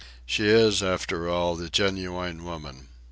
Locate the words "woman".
2.43-2.87